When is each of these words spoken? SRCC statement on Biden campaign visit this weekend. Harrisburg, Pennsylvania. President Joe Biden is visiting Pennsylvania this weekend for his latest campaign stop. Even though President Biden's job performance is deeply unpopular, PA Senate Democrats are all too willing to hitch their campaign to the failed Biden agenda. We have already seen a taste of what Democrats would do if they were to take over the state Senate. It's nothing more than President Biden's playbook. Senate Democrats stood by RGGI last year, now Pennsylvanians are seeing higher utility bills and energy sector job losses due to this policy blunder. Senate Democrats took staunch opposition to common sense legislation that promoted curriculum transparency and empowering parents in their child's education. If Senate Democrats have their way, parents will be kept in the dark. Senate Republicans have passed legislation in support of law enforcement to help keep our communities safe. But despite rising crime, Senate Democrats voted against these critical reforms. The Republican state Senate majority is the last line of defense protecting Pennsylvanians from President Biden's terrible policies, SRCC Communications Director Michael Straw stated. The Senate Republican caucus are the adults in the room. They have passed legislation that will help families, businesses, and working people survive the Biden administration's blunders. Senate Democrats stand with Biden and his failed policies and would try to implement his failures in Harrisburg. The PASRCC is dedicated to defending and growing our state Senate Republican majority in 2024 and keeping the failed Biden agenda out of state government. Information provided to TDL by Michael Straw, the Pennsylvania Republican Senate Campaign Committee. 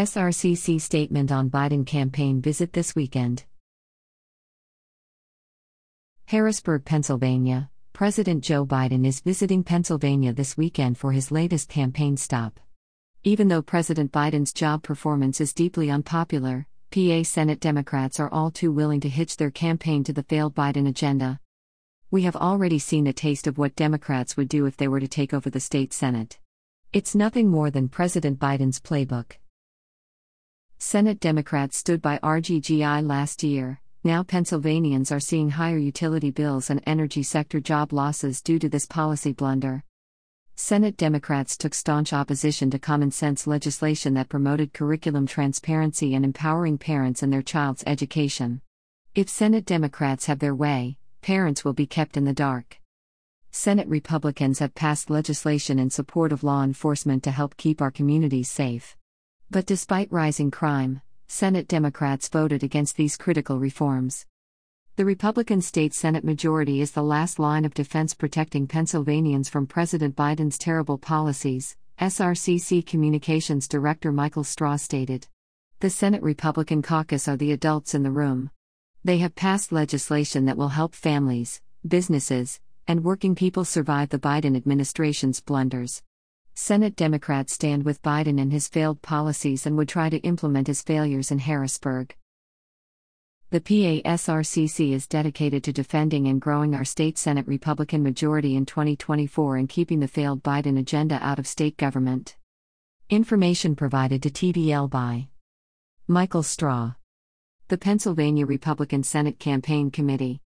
SRCC 0.00 0.80
statement 0.80 1.30
on 1.30 1.50
Biden 1.50 1.84
campaign 1.84 2.40
visit 2.40 2.72
this 2.72 2.94
weekend. 2.94 3.44
Harrisburg, 6.24 6.86
Pennsylvania. 6.86 7.68
President 7.92 8.42
Joe 8.42 8.64
Biden 8.64 9.06
is 9.06 9.20
visiting 9.20 9.62
Pennsylvania 9.62 10.32
this 10.32 10.56
weekend 10.56 10.96
for 10.96 11.12
his 11.12 11.30
latest 11.30 11.68
campaign 11.68 12.16
stop. 12.16 12.58
Even 13.24 13.48
though 13.48 13.60
President 13.60 14.10
Biden's 14.10 14.54
job 14.54 14.82
performance 14.82 15.38
is 15.38 15.52
deeply 15.52 15.90
unpopular, 15.90 16.66
PA 16.90 17.22
Senate 17.22 17.60
Democrats 17.60 18.18
are 18.18 18.32
all 18.32 18.50
too 18.50 18.72
willing 18.72 19.00
to 19.00 19.10
hitch 19.10 19.36
their 19.36 19.50
campaign 19.50 20.02
to 20.04 20.14
the 20.14 20.22
failed 20.22 20.54
Biden 20.54 20.88
agenda. 20.88 21.40
We 22.10 22.22
have 22.22 22.36
already 22.36 22.78
seen 22.78 23.06
a 23.06 23.12
taste 23.12 23.46
of 23.46 23.58
what 23.58 23.76
Democrats 23.76 24.34
would 24.38 24.48
do 24.48 24.64
if 24.64 24.78
they 24.78 24.88
were 24.88 25.00
to 25.00 25.08
take 25.08 25.34
over 25.34 25.50
the 25.50 25.60
state 25.60 25.92
Senate. 25.92 26.38
It's 26.90 27.14
nothing 27.14 27.50
more 27.50 27.70
than 27.70 27.90
President 27.90 28.38
Biden's 28.38 28.80
playbook. 28.80 29.32
Senate 30.82 31.20
Democrats 31.20 31.76
stood 31.76 32.00
by 32.00 32.18
RGGI 32.22 33.06
last 33.06 33.42
year, 33.42 33.82
now 34.02 34.22
Pennsylvanians 34.22 35.12
are 35.12 35.20
seeing 35.20 35.50
higher 35.50 35.76
utility 35.76 36.30
bills 36.30 36.70
and 36.70 36.82
energy 36.86 37.22
sector 37.22 37.60
job 37.60 37.92
losses 37.92 38.40
due 38.40 38.58
to 38.58 38.66
this 38.66 38.86
policy 38.86 39.34
blunder. 39.34 39.84
Senate 40.56 40.96
Democrats 40.96 41.58
took 41.58 41.74
staunch 41.74 42.14
opposition 42.14 42.70
to 42.70 42.78
common 42.78 43.10
sense 43.10 43.46
legislation 43.46 44.14
that 44.14 44.30
promoted 44.30 44.72
curriculum 44.72 45.26
transparency 45.26 46.14
and 46.14 46.24
empowering 46.24 46.78
parents 46.78 47.22
in 47.22 47.28
their 47.28 47.42
child's 47.42 47.84
education. 47.86 48.62
If 49.14 49.28
Senate 49.28 49.66
Democrats 49.66 50.24
have 50.26 50.38
their 50.38 50.54
way, 50.54 50.96
parents 51.20 51.62
will 51.62 51.74
be 51.74 51.86
kept 51.86 52.16
in 52.16 52.24
the 52.24 52.32
dark. 52.32 52.80
Senate 53.50 53.88
Republicans 53.88 54.60
have 54.60 54.74
passed 54.74 55.10
legislation 55.10 55.78
in 55.78 55.90
support 55.90 56.32
of 56.32 56.42
law 56.42 56.64
enforcement 56.64 57.22
to 57.24 57.30
help 57.30 57.58
keep 57.58 57.82
our 57.82 57.90
communities 57.90 58.50
safe. 58.50 58.96
But 59.52 59.66
despite 59.66 60.12
rising 60.12 60.52
crime, 60.52 61.02
Senate 61.26 61.66
Democrats 61.66 62.28
voted 62.28 62.62
against 62.62 62.96
these 62.96 63.16
critical 63.16 63.58
reforms. 63.58 64.24
The 64.94 65.04
Republican 65.04 65.60
state 65.60 65.92
Senate 65.92 66.22
majority 66.22 66.80
is 66.80 66.92
the 66.92 67.02
last 67.02 67.40
line 67.40 67.64
of 67.64 67.74
defense 67.74 68.14
protecting 68.14 68.68
Pennsylvanians 68.68 69.48
from 69.48 69.66
President 69.66 70.14
Biden's 70.14 70.56
terrible 70.56 70.98
policies, 70.98 71.76
SRCC 71.98 72.86
Communications 72.86 73.66
Director 73.66 74.12
Michael 74.12 74.44
Straw 74.44 74.76
stated. 74.76 75.26
The 75.80 75.90
Senate 75.90 76.22
Republican 76.22 76.80
caucus 76.80 77.26
are 77.26 77.36
the 77.36 77.50
adults 77.50 77.92
in 77.92 78.04
the 78.04 78.12
room. 78.12 78.52
They 79.02 79.18
have 79.18 79.34
passed 79.34 79.72
legislation 79.72 80.44
that 80.44 80.58
will 80.58 80.68
help 80.68 80.94
families, 80.94 81.60
businesses, 81.84 82.60
and 82.86 83.02
working 83.02 83.34
people 83.34 83.64
survive 83.64 84.10
the 84.10 84.18
Biden 84.20 84.56
administration's 84.56 85.40
blunders. 85.40 86.04
Senate 86.62 86.94
Democrats 86.94 87.54
stand 87.54 87.84
with 87.84 88.02
Biden 88.02 88.38
and 88.38 88.52
his 88.52 88.68
failed 88.68 89.00
policies 89.00 89.64
and 89.64 89.78
would 89.78 89.88
try 89.88 90.10
to 90.10 90.18
implement 90.18 90.66
his 90.66 90.82
failures 90.82 91.30
in 91.30 91.38
Harrisburg. 91.38 92.14
The 93.48 93.62
PASRCC 93.62 94.92
is 94.92 95.06
dedicated 95.06 95.64
to 95.64 95.72
defending 95.72 96.28
and 96.28 96.38
growing 96.38 96.74
our 96.74 96.84
state 96.84 97.16
Senate 97.16 97.46
Republican 97.48 98.02
majority 98.02 98.56
in 98.56 98.66
2024 98.66 99.56
and 99.56 99.70
keeping 99.70 100.00
the 100.00 100.06
failed 100.06 100.42
Biden 100.42 100.78
agenda 100.78 101.18
out 101.22 101.38
of 101.38 101.46
state 101.46 101.78
government. 101.78 102.36
Information 103.08 103.74
provided 103.74 104.22
to 104.22 104.30
TDL 104.30 104.90
by 104.90 105.28
Michael 106.06 106.42
Straw, 106.42 106.92
the 107.68 107.78
Pennsylvania 107.78 108.44
Republican 108.44 109.02
Senate 109.02 109.38
Campaign 109.38 109.90
Committee. 109.90 110.42